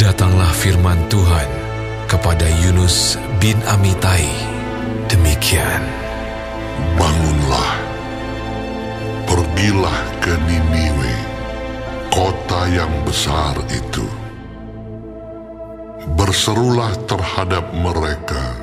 Datanglah 0.00 0.48
firman 0.56 0.96
Tuhan 1.12 1.44
kepada 2.08 2.48
Yunus 2.64 3.20
bin 3.36 3.60
Amitai. 3.68 4.24
Demikian. 5.12 5.84
Bangunlah, 6.96 7.72
pergilah 9.28 10.00
ke 10.24 10.32
Niniwe, 10.48 11.14
kota 12.08 12.64
yang 12.72 12.88
besar 13.04 13.52
itu. 13.68 14.08
Berserulah 16.16 16.96
terhadap 17.04 17.68
mereka, 17.76 18.56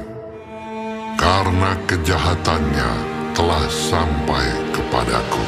karena 1.21 1.77
kejahatannya 1.85 2.91
telah 3.37 3.61
sampai 3.69 4.45
kepadaku. 4.73 5.45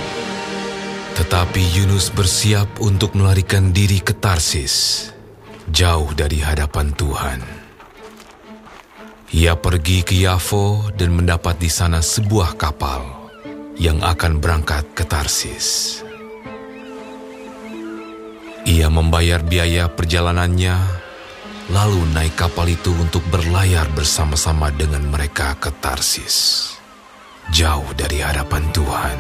Tetapi 1.17 1.81
Yunus 1.81 2.13
bersiap 2.13 2.77
untuk 2.77 3.17
melarikan 3.17 3.73
diri 3.73 3.97
ke 3.97 4.13
Tarsis, 4.13 5.09
jauh 5.69 6.11
dari 6.17 6.41
hadapan 6.41 6.91
Tuhan. 6.97 7.41
Ia 9.29 9.53
pergi 9.53 10.01
ke 10.01 10.17
Yafo 10.17 10.89
dan 10.97 11.13
mendapat 11.13 11.61
di 11.61 11.69
sana 11.69 12.01
sebuah 12.01 12.57
kapal 12.57 13.05
yang 13.77 14.01
akan 14.01 14.41
berangkat 14.41 14.89
ke 14.97 15.05
Tarsis. 15.05 16.01
Ia 18.65 18.89
membayar 18.89 19.41
biaya 19.45 19.85
perjalanannya, 19.89 20.75
lalu 21.69 22.01
naik 22.09 22.37
kapal 22.37 22.69
itu 22.69 22.89
untuk 22.93 23.21
berlayar 23.29 23.85
bersama-sama 23.93 24.73
dengan 24.73 25.05
mereka 25.09 25.53
ke 25.61 25.69
Tarsis, 25.77 26.69
jauh 27.53 27.87
dari 27.93 28.21
hadapan 28.25 28.65
Tuhan. 28.73 29.17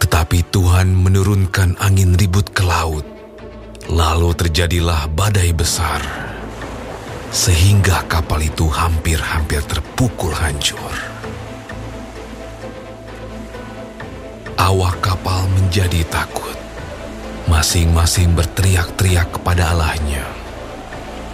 Tetapi 0.00 0.38
Tuhan 0.52 0.92
menurunkan 0.92 1.80
angin 1.80 2.12
ribut 2.20 2.52
ke 2.52 2.64
laut, 2.64 3.11
lalu 3.90 4.30
terjadilah 4.36 5.10
badai 5.10 5.50
besar 5.50 6.02
sehingga 7.32 8.04
kapal 8.06 8.44
itu 8.44 8.68
hampir-hampir 8.68 9.64
terpukul 9.64 10.36
hancur. 10.36 10.92
Awak 14.60 14.96
kapal 15.00 15.48
menjadi 15.58 16.04
takut. 16.12 16.54
Masing-masing 17.50 18.36
berteriak-teriak 18.38 19.34
kepada 19.34 19.74
Allahnya. 19.74 20.22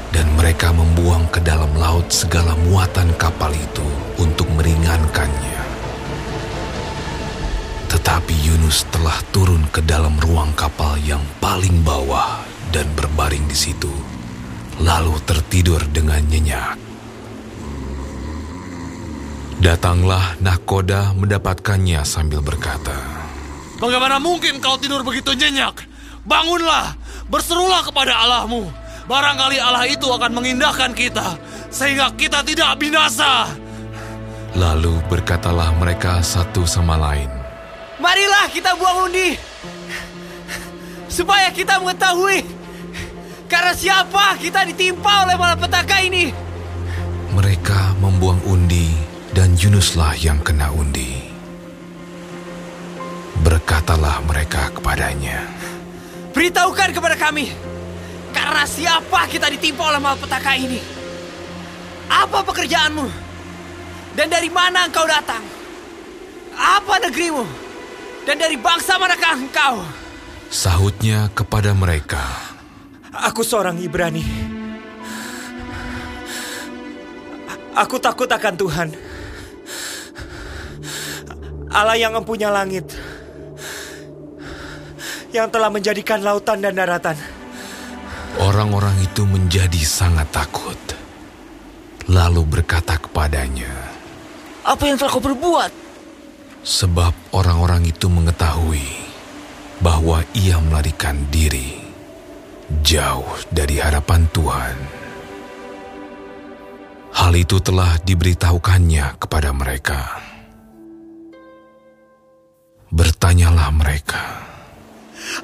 Dan 0.08 0.24
mereka 0.38 0.72
membuang 0.72 1.28
ke 1.28 1.44
dalam 1.44 1.68
laut 1.76 2.08
segala 2.08 2.56
muatan 2.64 3.12
kapal 3.20 3.52
itu 3.52 3.84
untuk 4.16 4.48
meringankannya. 4.56 5.67
Tetapi 7.88 8.34
Yunus 8.44 8.84
telah 8.92 9.16
turun 9.32 9.64
ke 9.72 9.80
dalam 9.80 10.16
ruang 10.20 10.52
kapal 10.52 11.00
yang 11.00 11.24
paling 11.40 11.80
bawah 11.80 12.44
dan 12.68 12.84
berbaring 12.92 13.48
di 13.48 13.56
situ 13.56 13.90
lalu 14.82 15.18
tertidur 15.26 15.82
dengan 15.90 16.22
nyenyak. 16.26 16.78
Datanglah 19.58 20.38
Nakoda 20.38 21.10
mendapatkannya 21.18 22.06
sambil 22.06 22.38
berkata, 22.38 22.94
Bagaimana 23.82 24.22
mungkin 24.22 24.62
kau 24.62 24.78
tidur 24.78 25.02
begitu 25.02 25.34
nyenyak? 25.34 25.82
Bangunlah, 26.22 26.94
berserulah 27.26 27.82
kepada 27.82 28.22
Allahmu. 28.22 28.70
Barangkali 29.10 29.58
Allah 29.58 29.88
itu 29.90 30.06
akan 30.06 30.30
mengindahkan 30.36 30.94
kita, 30.94 31.40
sehingga 31.74 32.12
kita 32.14 32.44
tidak 32.46 32.78
binasa. 32.78 33.50
Lalu 34.54 35.00
berkatalah 35.10 35.74
mereka 35.74 36.22
satu 36.22 36.62
sama 36.68 36.94
lain, 36.94 37.30
Marilah 37.98 38.46
kita 38.54 38.78
buang 38.78 39.10
undi, 39.10 39.34
supaya 41.10 41.50
kita 41.50 41.82
mengetahui 41.82 42.46
karena 43.50 43.74
siapa 43.74 44.38
kita 44.38 44.62
ditimpa 44.70 45.26
oleh 45.26 45.34
malapetaka 45.34 45.98
ini? 46.06 46.30
Mereka 47.34 47.98
membuang 47.98 48.38
undi 48.46 48.94
dan 49.34 49.58
Yunuslah 49.58 50.14
yang 50.14 50.38
kena 50.46 50.70
undi. 50.70 51.26
Berkatalah 53.42 54.22
mereka 54.30 54.70
kepadanya, 54.78 55.42
Beritahukan 56.30 56.94
kepada 56.94 57.18
kami, 57.18 57.50
karena 58.30 58.62
siapa 58.62 59.26
kita 59.26 59.50
ditimpa 59.50 59.90
oleh 59.90 59.98
malapetaka 59.98 60.54
ini? 60.54 60.78
Apa 62.06 62.46
pekerjaanmu? 62.46 63.10
Dan 64.14 64.30
dari 64.30 64.46
mana 64.54 64.86
engkau 64.86 65.02
datang? 65.02 65.42
Apa 66.54 67.02
negerimu? 67.02 67.67
Dan 68.28 68.36
dari 68.36 68.60
bangsa 68.60 69.00
manakah 69.00 69.40
engkau? 69.40 69.80
Sahutnya 70.52 71.32
kepada 71.32 71.72
mereka, 71.72 72.20
Aku 73.08 73.40
seorang 73.40 73.80
Ibrani. 73.80 74.20
Aku 77.72 77.96
takut 77.96 78.28
akan 78.28 78.54
Tuhan. 78.60 78.88
Allah 81.72 81.96
yang 81.96 82.12
mempunyai 82.20 82.52
langit. 82.52 82.84
Yang 85.32 85.48
telah 85.48 85.72
menjadikan 85.72 86.20
lautan 86.20 86.60
dan 86.60 86.76
daratan. 86.76 87.16
Orang-orang 88.44 89.08
itu 89.08 89.24
menjadi 89.24 89.80
sangat 89.80 90.28
takut. 90.36 90.76
Lalu 92.12 92.44
berkata 92.60 93.00
kepadanya, 93.00 93.72
Apa 94.68 94.84
yang 94.84 95.00
telah 95.00 95.16
kau 95.16 95.24
perbuat? 95.24 95.87
Sebab 96.68 97.16
orang-orang 97.32 97.88
itu 97.88 98.12
mengetahui 98.12 98.84
bahwa 99.80 100.20
ia 100.36 100.60
melarikan 100.60 101.16
diri 101.32 101.80
jauh 102.84 103.24
dari 103.48 103.80
hadapan 103.80 104.28
Tuhan. 104.36 104.76
Hal 107.08 107.32
itu 107.32 107.56
telah 107.64 107.96
diberitahukannya 108.04 109.16
kepada 109.16 109.50
mereka. 109.56 110.20
Bertanyalah 112.92 113.72
mereka, 113.72 114.24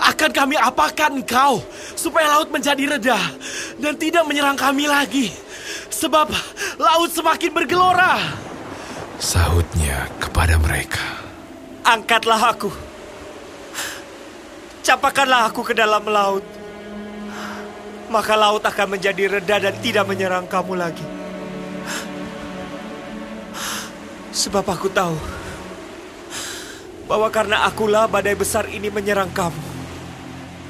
Akan 0.00 0.32
kami 0.32 0.56
apakan 0.56 1.20
engkau, 1.20 1.60
supaya 1.92 2.36
laut 2.36 2.48
menjadi 2.48 2.96
reda 2.96 3.20
dan 3.76 3.96
tidak 4.00 4.24
menyerang 4.24 4.56
kami 4.56 4.88
lagi. 4.88 5.28
Sebab 5.92 6.32
laut 6.80 7.10
semakin 7.12 7.52
bergelora. 7.52 8.43
Sahutnya 9.18 10.08
kepada 10.18 10.58
mereka. 10.58 11.02
Angkatlah 11.84 12.56
aku. 12.56 12.70
Capakanlah 14.84 15.48
aku 15.48 15.60
ke 15.64 15.74
dalam 15.76 16.04
laut. 16.08 16.44
Maka 18.12 18.36
laut 18.36 18.60
akan 18.60 18.96
menjadi 18.96 19.40
reda 19.40 19.56
dan 19.58 19.74
tidak 19.80 20.04
menyerang 20.04 20.44
kamu 20.44 20.76
lagi. 20.76 21.06
Sebab 24.34 24.66
aku 24.66 24.90
tahu 24.92 25.16
bahwa 27.08 27.28
karena 27.28 27.64
akulah 27.68 28.08
badai 28.08 28.36
besar 28.36 28.68
ini 28.68 28.88
menyerang 28.92 29.30
kamu. 29.32 29.62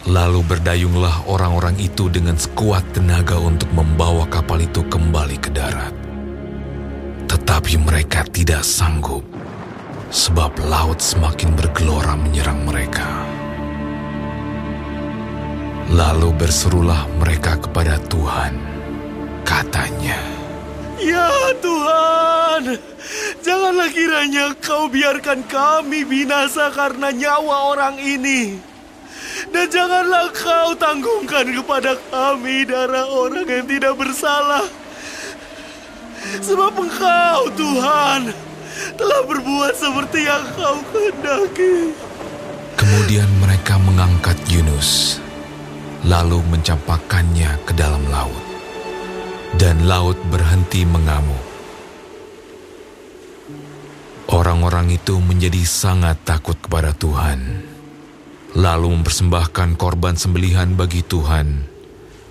Lalu 0.04 0.44
berdayunglah 0.44 1.24
orang-orang 1.24 1.80
itu 1.80 2.12
dengan 2.12 2.36
sekuat 2.36 2.92
tenaga 2.92 3.40
untuk 3.40 3.72
membawa 3.72 4.28
kapal 4.28 4.60
itu 4.60 4.84
kembali 4.84 5.40
ke 5.40 5.48
darat. 5.48 6.03
Tetapi 7.44 7.76
mereka 7.76 8.24
tidak 8.32 8.64
sanggup, 8.64 9.20
sebab 10.08 10.64
laut 10.64 10.96
semakin 10.96 11.52
bergelora 11.52 12.16
menyerang 12.16 12.64
mereka. 12.64 13.04
Lalu 15.92 16.32
berserulah 16.40 17.04
mereka 17.20 17.60
kepada 17.60 18.00
Tuhan, 18.08 18.56
katanya, 19.44 20.16
Ya 20.96 21.28
Tuhan, 21.60 22.80
janganlah 23.44 23.92
kiranya 23.92 24.56
kau 24.64 24.88
biarkan 24.88 25.44
kami 25.44 26.00
binasa 26.08 26.72
karena 26.72 27.12
nyawa 27.12 27.76
orang 27.76 28.00
ini. 28.00 28.56
Dan 29.52 29.68
janganlah 29.68 30.32
kau 30.32 30.72
tanggungkan 30.80 31.52
kepada 31.60 31.92
kami 32.08 32.64
darah 32.64 33.04
orang 33.04 33.44
yang 33.44 33.68
tidak 33.68 34.00
bersalah. 34.00 34.64
Sebab 36.24 36.72
engkau 36.76 37.40
Tuhan 37.54 38.32
telah 38.98 39.20
berbuat 39.28 39.72
seperti 39.76 40.26
yang 40.26 40.44
kau 40.58 40.78
kehendaki. 40.90 41.94
Kemudian 42.74 43.30
mereka 43.38 43.78
mengangkat 43.78 44.36
Yunus, 44.50 45.22
lalu 46.04 46.42
mencampakkannya 46.50 47.54
ke 47.64 47.72
dalam 47.72 48.02
laut. 48.10 48.44
Dan 49.54 49.86
laut 49.86 50.18
berhenti 50.34 50.82
mengamuk. 50.82 51.54
Orang-orang 54.34 54.90
itu 54.90 55.22
menjadi 55.22 55.62
sangat 55.62 56.26
takut 56.26 56.58
kepada 56.58 56.90
Tuhan, 56.90 57.62
lalu 58.58 58.98
mempersembahkan 58.98 59.78
korban 59.78 60.18
sembelihan 60.18 60.74
bagi 60.74 61.06
Tuhan, 61.06 61.62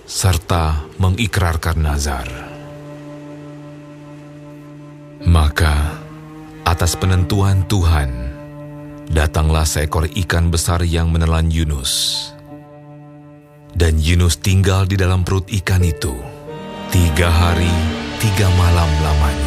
serta 0.03 0.83
mengikrarkan 0.99 1.79
nazar. 1.79 2.52
Maka, 5.23 5.97
atas 6.67 6.99
penentuan 6.99 7.63
Tuhan, 7.67 8.33
Datanglah 9.13 9.67
seekor 9.67 10.07
ikan 10.25 10.47
besar 10.47 10.81
yang 10.81 11.11
menelan 11.11 11.51
Yunus. 11.51 12.25
Dan 13.73 14.01
Yunus 14.01 14.41
tinggal 14.41 14.89
di 14.89 14.95
dalam 14.97 15.21
perut 15.21 15.45
ikan 15.49 15.85
itu 15.85 16.17
tiga 16.89 17.29
hari, 17.29 17.73
tiga 18.17 18.47
malam 18.57 18.89
lamanya. 19.05 19.42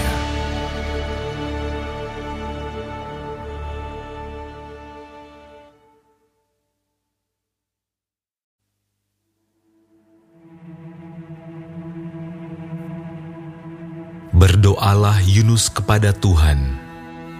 Berdoalah 14.36 15.24
Yunus 15.24 15.72
kepada 15.72 16.12
Tuhan, 16.12 16.60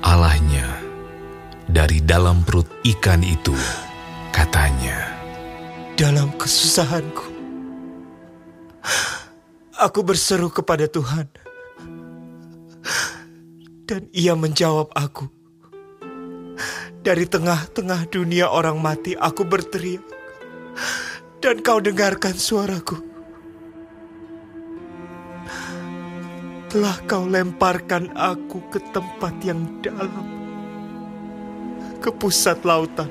Allahnya, 0.00 0.64
dari 1.68 2.00
dalam 2.00 2.40
perut 2.40 2.64
ikan 2.88 3.20
itu, 3.20 3.52
katanya. 4.32 5.12
Dalam 6.00 6.32
kesusahanku, 6.40 7.28
aku 9.76 10.00
berseru 10.00 10.48
kepada 10.48 10.88
Tuhan. 10.88 11.28
Dan 13.84 14.08
ia 14.16 14.32
menjawab 14.32 14.88
aku. 14.96 15.28
Dari 17.04 17.28
tengah-tengah 17.28 18.08
dunia 18.08 18.48
orang 18.48 18.80
mati, 18.80 19.12
aku 19.12 19.44
berteriak. 19.44 20.00
Dan 21.44 21.60
kau 21.60 21.76
dengarkan 21.76 22.40
suaraku. 22.40 23.15
Telah 26.76 27.00
kau 27.08 27.24
lemparkan 27.24 28.12
aku 28.12 28.60
ke 28.68 28.76
tempat 28.92 29.32
yang 29.40 29.64
dalam, 29.80 30.28
ke 32.04 32.12
pusat 32.12 32.60
lautan. 32.68 33.08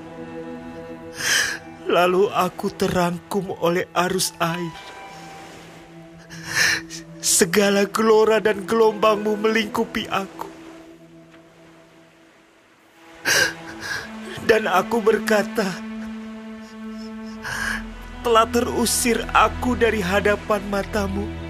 Lalu 1.89 2.29
aku 2.29 2.69
terangkum 2.69 3.57
oleh 3.57 3.89
arus 4.05 4.37
air. 4.37 4.69
Segala 7.17 7.89
gelora 7.89 8.37
dan 8.37 8.69
gelombangmu 8.69 9.33
melingkupi 9.33 10.05
aku. 10.13 10.45
Dan 14.45 14.69
aku 14.69 15.01
berkata, 15.01 15.73
telah 18.21 18.45
terusir 18.45 19.25
aku 19.33 19.73
dari 19.73 20.05
hadapan 20.05 20.61
matamu 20.69 21.44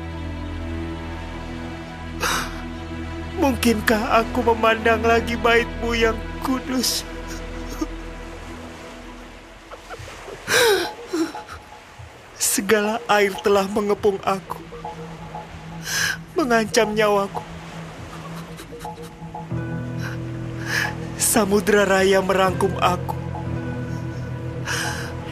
Mungkinkah 3.36 4.24
aku 4.24 4.40
memandang 4.48 5.04
lagi 5.04 5.36
baitmu 5.36 5.92
yang 5.92 6.16
kudus? 6.40 7.04
Segala 12.40 13.04
air 13.12 13.36
telah 13.44 13.68
mengepung 13.68 14.16
aku, 14.24 14.64
mengancam 16.40 16.96
nyawaku. 16.96 17.44
Samudra 21.20 21.84
raya 21.84 22.24
merangkum 22.24 22.72
aku. 22.80 23.20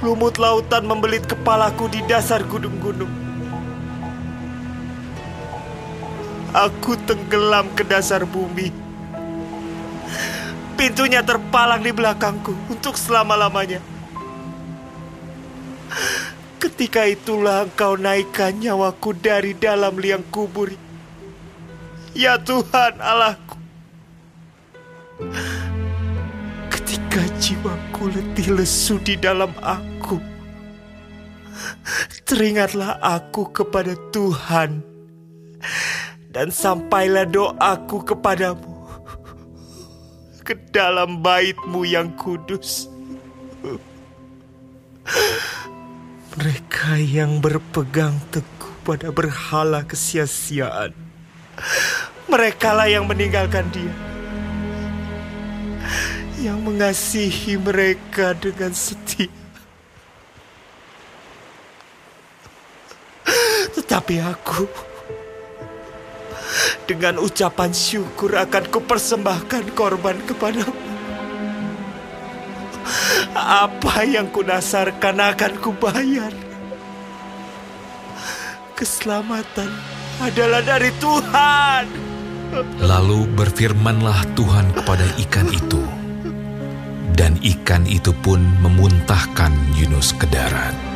Lumut 0.04 0.36
lautan 0.36 0.84
membelit 0.84 1.24
kepalaku 1.24 1.88
di 1.88 2.04
dasar 2.04 2.44
gunung-gunung. 2.44 3.23
Aku 6.54 6.94
tenggelam 7.10 7.66
ke 7.74 7.82
dasar 7.82 8.30
bumi. 8.30 8.70
Pintunya 10.78 11.26
terpalang 11.26 11.82
di 11.82 11.90
belakangku 11.90 12.54
untuk 12.70 12.94
selama-lamanya. 12.94 13.82
Ketika 16.62 17.10
itulah 17.10 17.66
engkau 17.66 17.98
naikkan 17.98 18.54
nyawaku 18.54 19.18
dari 19.18 19.58
dalam 19.58 19.98
liang 19.98 20.22
kubur. 20.30 20.70
Ya 22.14 22.38
Tuhan 22.38 23.02
Allahku. 23.02 23.58
Ketika 26.70 27.22
jiwaku 27.42 28.14
letih 28.14 28.54
lesu 28.54 29.02
di 29.02 29.18
dalam 29.18 29.50
aku. 29.58 30.22
Teringatlah 32.30 33.02
aku 33.02 33.50
kepada 33.50 33.98
Tuhan 34.14 34.93
dan 36.34 36.50
sampailah 36.50 37.30
doaku 37.30 38.02
kepadamu 38.02 38.74
ke 40.42 40.58
dalam 40.74 41.22
baitmu 41.22 41.86
yang 41.86 42.12
kudus. 42.18 42.90
Mereka 46.34 46.98
yang 46.98 47.38
berpegang 47.38 48.18
teguh 48.34 48.74
pada 48.82 49.14
berhala 49.14 49.86
kesia-siaan, 49.86 50.92
merekalah 52.26 52.90
yang 52.90 53.06
meninggalkan 53.06 53.70
dia. 53.70 53.94
Yang 56.42 56.60
mengasihi 56.66 57.56
mereka 57.56 58.36
dengan 58.36 58.74
setia. 58.76 59.32
Tetapi 63.78 64.20
aku 64.20 64.68
dengan 66.84 67.20
ucapan 67.20 67.72
syukur 67.72 68.36
akan 68.36 68.64
kupersembahkan 68.68 69.72
korban 69.76 70.20
kepadamu. 70.28 70.76
Apa 73.34 74.04
yang 74.04 74.30
kunasarkan 74.30 75.18
akan 75.18 75.54
kubayar. 75.64 76.34
Keselamatan 78.76 79.72
adalah 80.20 80.62
dari 80.62 80.92
Tuhan. 81.00 81.86
Lalu 82.84 83.26
berfirmanlah 83.34 84.36
Tuhan 84.38 84.76
kepada 84.78 85.08
ikan 85.26 85.48
itu. 85.50 85.82
Dan 87.14 87.40
ikan 87.42 87.88
itu 87.88 88.12
pun 88.12 88.42
memuntahkan 88.62 89.54
Yunus 89.78 90.14
ke 90.18 90.28
darat. 90.30 90.93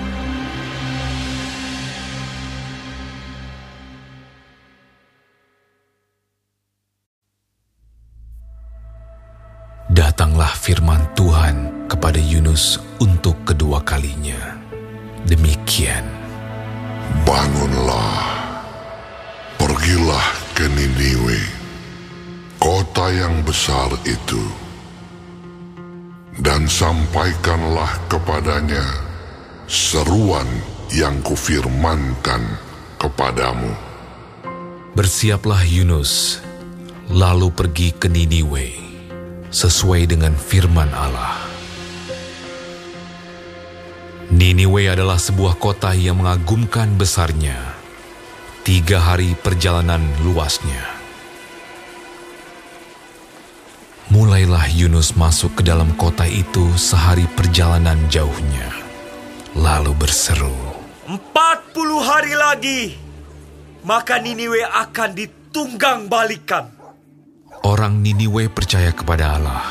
Datanglah 10.17 10.49
firman 10.57 11.05
Tuhan 11.13 11.85
kepada 11.85 12.17
Yunus 12.17 12.81
untuk 12.97 13.37
kedua 13.45 13.85
kalinya. 13.85 14.57
Demikian. 15.29 16.01
Bangunlah, 17.21 18.25
pergilah 19.61 20.27
ke 20.57 20.65
Niniwe, 20.73 21.37
kota 22.57 23.13
yang 23.13 23.45
besar 23.45 23.93
itu, 24.09 24.41
dan 26.41 26.65
sampaikanlah 26.65 28.09
kepadanya 28.09 28.89
seruan 29.69 30.49
yang 30.97 31.13
kufirmankan 31.21 32.41
kepadamu. 32.97 33.69
Bersiaplah 34.97 35.61
Yunus, 35.61 36.41
lalu 37.05 37.53
pergi 37.53 37.93
ke 37.93 38.09
Niniwe 38.09 38.86
sesuai 39.49 40.11
dengan 40.11 40.35
firman 40.35 40.91
Allah. 40.91 41.39
Niniwe 44.27 44.91
adalah 44.91 45.15
sebuah 45.15 45.55
kota 45.55 45.95
yang 45.95 46.19
mengagumkan 46.19 46.99
besarnya, 46.99 47.55
tiga 48.67 48.99
hari 48.99 49.33
perjalanan 49.39 50.03
luasnya. 50.21 50.83
Mulailah 54.07 54.71
Yunus 54.71 55.15
masuk 55.19 55.59
ke 55.59 55.63
dalam 55.67 55.95
kota 55.95 56.23
itu 56.27 56.75
sehari 56.79 57.27
perjalanan 57.27 58.07
jauhnya, 58.07 58.71
lalu 59.55 59.91
berseru, 59.95 60.55
Empat 61.07 61.71
puluh 61.71 62.03
hari 62.03 62.35
lagi, 62.35 62.99
maka 63.87 64.19
Niniwe 64.19 64.63
akan 64.63 65.15
ditunggang 65.15 66.11
balikan. 66.11 66.76
Orang 67.67 67.99
Niniwe 67.99 68.47
percaya 68.47 68.95
kepada 68.95 69.35
Allah. 69.35 69.67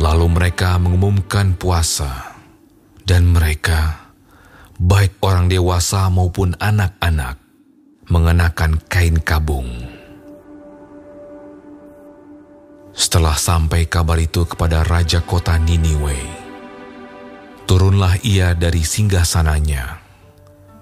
Lalu 0.00 0.40
mereka 0.40 0.80
mengumumkan 0.80 1.52
puasa, 1.52 2.32
dan 3.04 3.28
mereka, 3.28 4.08
baik 4.80 5.20
orang 5.20 5.52
dewasa 5.52 6.08
maupun 6.08 6.56
anak-anak, 6.56 7.36
mengenakan 8.08 8.80
kain 8.88 9.20
kabung. 9.20 9.68
Setelah 12.96 13.36
sampai 13.36 13.84
kabar 13.84 14.16
itu 14.16 14.48
kepada 14.48 14.80
raja 14.80 15.20
kota 15.20 15.60
Niniwe, 15.60 16.16
turunlah 17.68 18.16
ia 18.24 18.56
dari 18.56 18.80
singgah 18.80 19.28
sananya, 19.28 20.00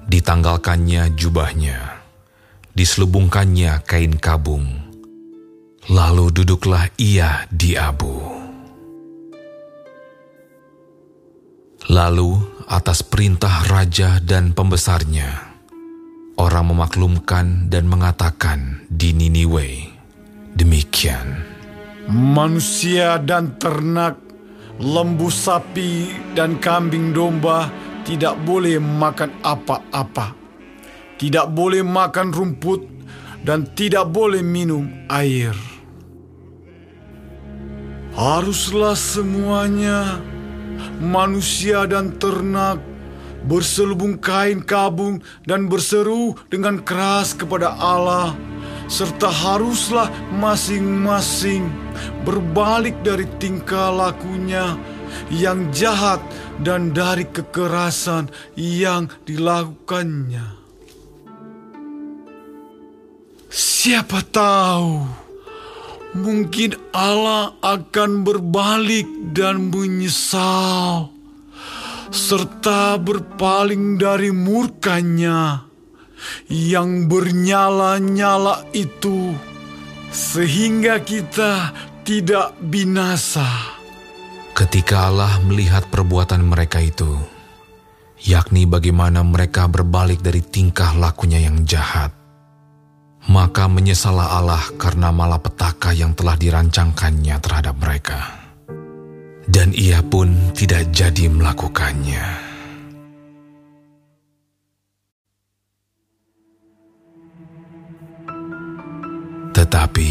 ditanggalkannya 0.07 1.19
jubahnya, 1.19 1.99
diselubungkannya 2.79 3.83
kain 3.83 4.15
kabung, 4.23 4.90
Lalu 5.91 6.31
duduklah 6.31 6.87
ia 7.03 7.51
di 7.51 7.75
abu. 7.75 8.15
Lalu, 11.91 12.31
atas 12.71 13.03
perintah 13.03 13.67
raja 13.67 14.23
dan 14.23 14.55
pembesarnya, 14.55 15.51
orang 16.39 16.71
memaklumkan 16.71 17.67
dan 17.67 17.91
mengatakan 17.91 18.87
di 18.87 19.11
Niniwe, 19.11 19.91
demikian. 20.55 21.43
Manusia 22.07 23.19
dan 23.19 23.59
ternak, 23.59 24.15
lembu 24.79 25.27
sapi 25.27 26.15
dan 26.39 26.63
kambing 26.63 27.11
domba 27.11 27.67
tidak 28.07 28.39
boleh 28.47 28.79
makan 28.79 29.43
apa-apa. 29.43 30.39
Tidak 31.19 31.51
boleh 31.51 31.83
makan 31.83 32.31
rumput 32.31 32.81
dan 33.43 33.67
tidak 33.75 34.07
boleh 34.07 34.47
minum 34.47 34.87
air. 35.11 35.70
Haruslah 38.15 38.99
semuanya 38.99 40.19
manusia 41.01 41.87
dan 41.89 42.17
ternak 42.21 42.83
berselubung 43.47 44.21
kain 44.21 44.61
kabung 44.61 45.25
dan 45.49 45.71
berseru 45.71 46.37
dengan 46.53 46.81
keras 46.85 47.33
kepada 47.33 47.73
Allah 47.81 48.37
serta 48.91 49.31
haruslah 49.31 50.11
masing-masing 50.35 51.71
berbalik 52.27 52.99
dari 53.07 53.25
tingkah 53.39 53.95
lakunya 53.95 54.75
yang 55.31 55.71
jahat 55.71 56.19
dan 56.61 56.91
dari 56.91 57.23
kekerasan 57.31 58.29
yang 58.59 59.07
dilakukannya. 59.25 60.59
Siapa 63.51 64.23
tahu 64.31 65.20
mungkin 66.15 66.75
Allah 66.91 67.55
akan 67.63 68.27
berbalik 68.27 69.07
dan 69.31 69.71
menyesal 69.71 71.11
serta 72.11 72.99
berpaling 72.99 73.95
dari 73.95 74.35
murkanya 74.35 75.63
yang 76.51 77.07
bernyala-nyala 77.07 78.67
itu 78.75 79.33
sehingga 80.11 80.99
kita 81.01 81.71
tidak 82.03 82.59
binasa. 82.59 83.47
Ketika 84.53 85.09
Allah 85.09 85.41
melihat 85.47 85.87
perbuatan 85.89 86.45
mereka 86.45 86.83
itu, 86.83 87.09
yakni 88.27 88.67
bagaimana 88.69 89.25
mereka 89.25 89.71
berbalik 89.71 90.21
dari 90.21 90.45
tingkah 90.45 90.93
lakunya 90.99 91.41
yang 91.41 91.65
jahat, 91.65 92.13
maka 93.29 93.69
menyesalah 93.69 94.41
Allah 94.41 94.65
karena 94.81 95.13
malapetaka 95.13 95.93
yang 95.93 96.17
telah 96.17 96.39
dirancangkannya 96.41 97.37
terhadap 97.43 97.77
mereka. 97.77 98.21
Dan 99.51 99.75
ia 99.75 100.01
pun 100.01 100.55
tidak 100.55 100.89
jadi 100.95 101.27
melakukannya. 101.27 102.49
Tetapi 109.51 110.11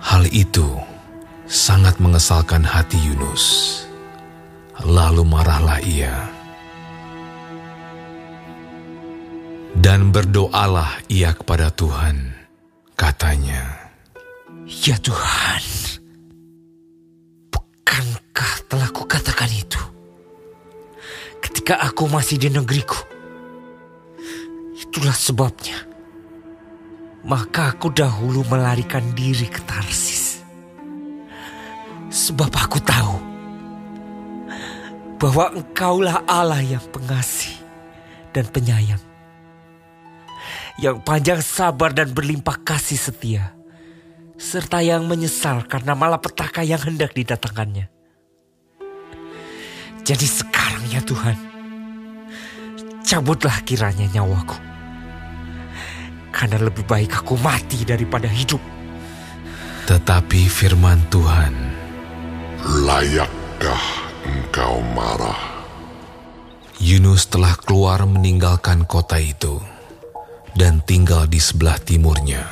hal 0.00 0.24
itu 0.32 0.66
sangat 1.46 2.00
mengesalkan 2.00 2.64
hati 2.64 2.96
Yunus. 2.98 3.44
Lalu 4.82 5.22
marahlah 5.22 5.78
ia. 5.84 6.37
Dan 9.78 10.10
berdoalah 10.10 11.06
ia 11.06 11.30
kepada 11.30 11.70
Tuhan. 11.70 12.34
Katanya, 12.98 13.88
Ya 14.66 14.98
Tuhan, 14.98 15.62
bukankah 17.46 18.52
telah 18.66 18.90
kukatakan 18.90 19.46
itu? 19.54 19.78
Ketika 21.38 21.78
aku 21.78 22.10
masih 22.10 22.42
di 22.42 22.50
negeriku. 22.50 22.98
Itulah 24.82 25.14
sebabnya. 25.14 25.78
Maka 27.22 27.78
aku 27.78 27.94
dahulu 27.94 28.42
melarikan 28.50 29.14
diri 29.14 29.46
ke 29.46 29.62
Tarsis. 29.62 30.42
Sebab 32.10 32.50
aku 32.50 32.82
tahu 32.82 33.14
bahwa 35.22 35.54
engkaulah 35.54 36.26
Allah 36.26 36.66
yang 36.66 36.82
pengasih 36.90 37.54
dan 38.34 38.42
penyayang. 38.50 39.02
Yang 40.78 41.02
panjang 41.02 41.42
sabar 41.42 41.90
dan 41.90 42.14
berlimpah 42.14 42.62
kasih 42.62 42.94
setia. 42.94 43.50
Serta 44.38 44.78
yang 44.78 45.10
menyesal 45.10 45.66
karena 45.66 45.98
malapetaka 45.98 46.62
yang 46.62 46.78
hendak 46.78 47.10
didatangkannya. 47.18 47.90
Jadi 50.06 50.24
sekarang 50.24 50.86
ya 50.86 51.02
Tuhan, 51.02 51.36
cabutlah 53.02 53.58
kiranya 53.66 54.06
nyawaku. 54.14 54.56
Karena 56.30 56.62
lebih 56.62 56.86
baik 56.86 57.26
aku 57.26 57.34
mati 57.42 57.82
daripada 57.82 58.30
hidup. 58.30 58.62
tetapi 59.88 60.52
firman 60.52 61.00
Tuhan, 61.08 61.56
Layakkah 62.86 63.84
engkau 64.28 64.84
marah? 64.92 65.58
Yunus 66.78 67.26
telah 67.26 67.56
keluar 67.56 68.04
meninggalkan 68.04 68.84
kota 68.84 69.16
itu 69.16 69.58
dan 70.58 70.82
tinggal 70.82 71.30
di 71.30 71.38
sebelah 71.38 71.78
timurnya. 71.78 72.42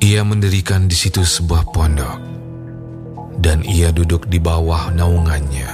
Ia 0.00 0.24
mendirikan 0.24 0.88
di 0.88 0.96
situ 0.96 1.20
sebuah 1.20 1.68
pondok, 1.68 2.16
dan 3.36 3.60
ia 3.68 3.92
duduk 3.92 4.24
di 4.32 4.40
bawah 4.40 4.88
naungannya, 4.96 5.68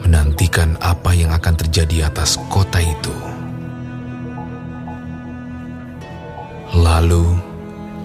menantikan 0.00 0.80
apa 0.80 1.12
yang 1.12 1.28
akan 1.28 1.60
terjadi 1.60 2.08
atas 2.08 2.40
kota 2.48 2.80
itu. 2.80 3.12
Lalu, 6.72 7.36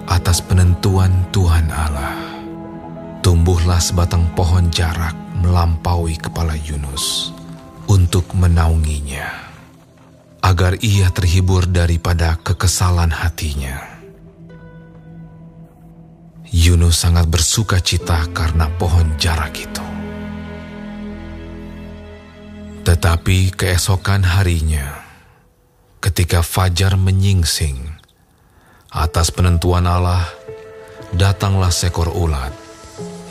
atas 0.04 0.44
penentuan 0.44 1.24
Tuhan 1.32 1.72
Allah, 1.72 2.20
tumbuhlah 3.24 3.80
sebatang 3.80 4.28
pohon 4.36 4.68
jarak 4.68 5.16
melampaui 5.40 6.20
kepala 6.20 6.52
Yunus 6.52 7.32
untuk 7.88 8.28
menaunginya, 8.36 9.45
agar 10.46 10.78
ia 10.78 11.10
terhibur 11.10 11.66
daripada 11.66 12.38
kekesalan 12.38 13.10
hatinya. 13.10 13.82
Yunus 16.54 17.02
sangat 17.02 17.26
bersuka 17.26 17.82
cita 17.82 18.30
karena 18.30 18.70
pohon 18.78 19.18
jarak 19.18 19.58
itu. 19.58 19.82
Tetapi 22.86 23.58
keesokan 23.58 24.22
harinya, 24.22 25.02
ketika 25.98 26.46
fajar 26.46 26.94
menyingsing, 26.94 27.82
atas 28.94 29.34
penentuan 29.34 29.90
Allah, 29.90 30.30
datanglah 31.10 31.74
seekor 31.74 32.14
ulat 32.14 32.54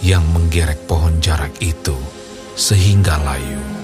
yang 0.03 0.27
menggerek 0.35 0.83
pohon 0.83 1.23
jarak 1.23 1.55
itu 1.63 1.95
sehingga 2.59 3.15
layu. 3.23 3.74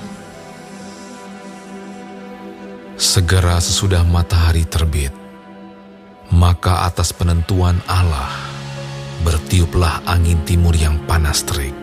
Segera 3.01 3.57
sesudah 3.57 4.05
matahari 4.05 4.61
terbit, 4.61 5.09
maka 6.29 6.85
atas 6.85 7.09
penentuan 7.09 7.81
Allah 7.89 8.29
bertiuplah 9.25 10.05
angin 10.05 10.37
timur 10.45 10.77
yang 10.77 11.01
panas 11.09 11.41
terik, 11.41 11.73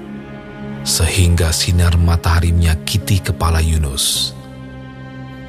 sehingga 0.86 1.50
sinar 1.50 1.98
matahari 1.98 2.54
menyakiti 2.54 3.18
kepala 3.18 3.58
Yunus. 3.58 4.30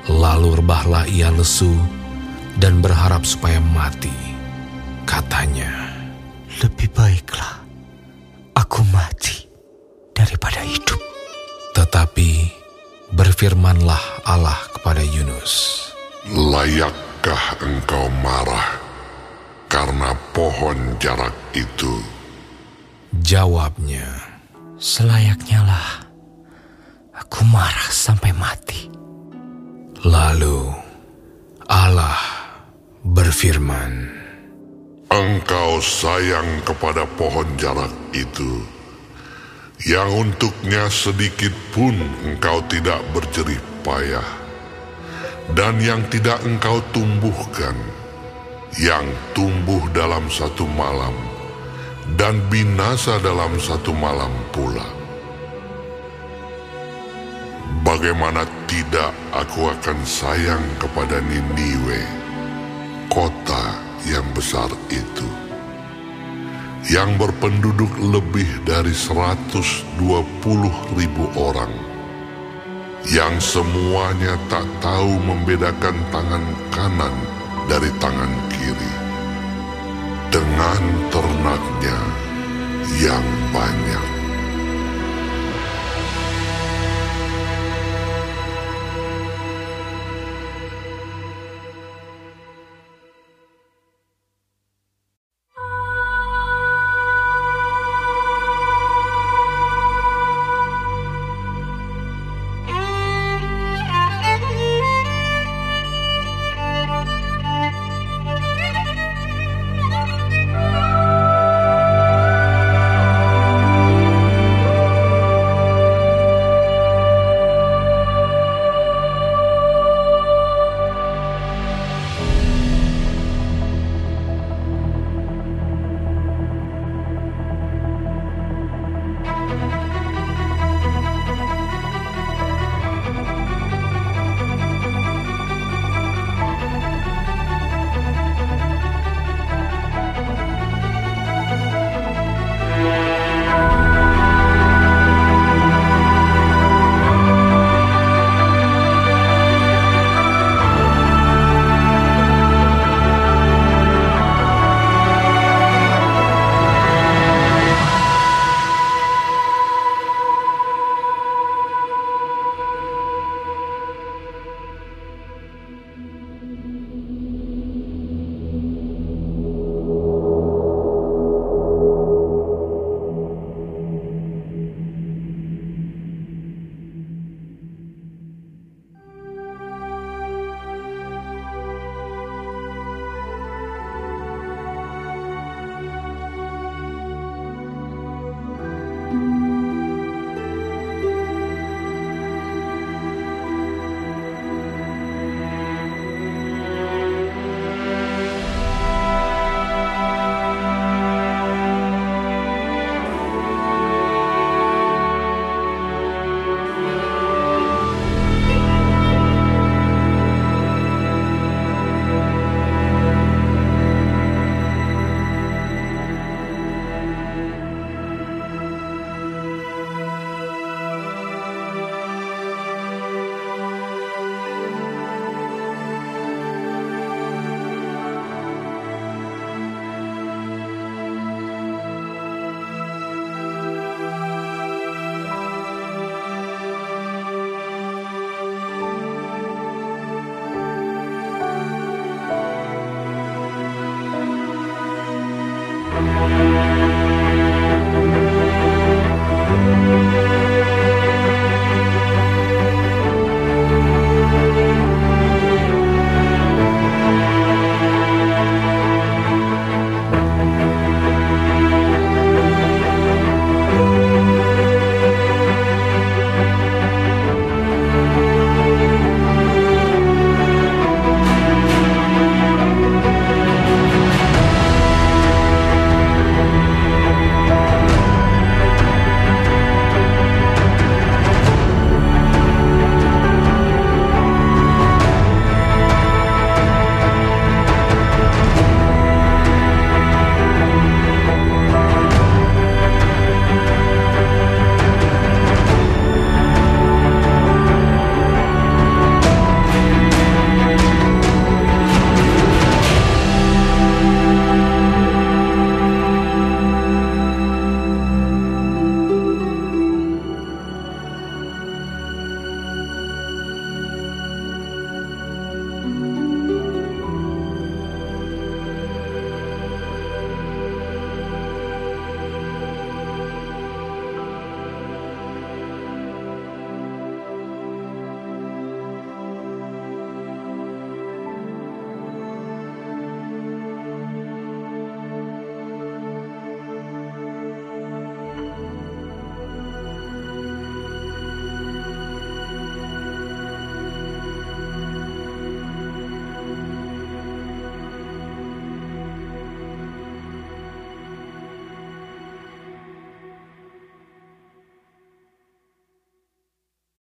Lalu 0.10 0.58
rebahlah 0.58 1.06
ia 1.06 1.30
lesu 1.30 1.78
dan 2.58 2.82
berharap 2.82 3.22
supaya 3.22 3.62
mati. 3.62 4.34
Katanya, 5.06 5.70
Lebih 6.66 6.90
baiklah 6.98 7.62
aku 8.58 8.82
mati 8.90 9.39
berfirmanlah 13.40 14.28
Allah 14.28 14.60
kepada 14.76 15.00
Yunus. 15.00 15.88
Layakkah 16.28 17.56
engkau 17.64 18.12
marah 18.20 18.76
karena 19.72 20.12
pohon 20.36 20.76
jarak 21.00 21.32
itu? 21.56 22.04
Jawabnya, 23.24 24.12
Selayaknya 24.76 25.64
lah 25.64 26.04
aku 27.16 27.48
marah 27.48 27.88
sampai 27.88 28.36
mati. 28.36 28.92
lalu 30.04 30.76
Allah 31.72 32.20
berfirman, 33.08 34.20
Engkau 35.08 35.80
sayang 35.80 36.60
kepada 36.68 37.08
pohon 37.16 37.48
jarak 37.56 37.96
itu, 38.12 38.68
yang 39.88 40.12
untuknya 40.12 40.92
sedikit 40.92 41.56
pun 41.72 41.96
engkau 42.28 42.60
tidak 42.68 43.00
berjerih 43.16 43.64
payah, 43.80 44.28
dan 45.56 45.80
yang 45.80 46.04
tidak 46.12 46.36
engkau 46.44 46.84
tumbuhkan, 46.92 47.76
yang 48.76 49.08
tumbuh 49.32 49.80
dalam 49.96 50.28
satu 50.28 50.68
malam, 50.76 51.16
dan 52.20 52.44
binasa 52.52 53.24
dalam 53.24 53.56
satu 53.56 53.96
malam 53.96 54.32
pula. 54.52 54.84
Bagaimana 57.80 58.44
tidak 58.68 59.16
aku 59.32 59.72
akan 59.72 60.04
sayang 60.04 60.62
kepada 60.76 61.24
Niniwe, 61.24 62.04
kota 63.08 63.80
yang 64.04 64.28
besar 64.36 64.68
itu, 64.92 65.30
yang 66.90 67.22
berpenduduk 67.22 67.94
lebih 68.02 68.66
dari 68.66 68.90
120 68.98 70.10
ribu 70.98 71.26
orang, 71.38 71.70
yang 73.06 73.38
semuanya 73.38 74.34
tak 74.50 74.66
tahu 74.82 75.22
membedakan 75.22 75.94
tangan 76.10 76.46
kanan 76.74 77.14
dari 77.70 77.94
tangan 78.02 78.34
kiri, 78.50 78.94
dengan 80.34 80.82
ternaknya 81.14 82.00
yang 82.98 83.26
banyak. 83.54 84.19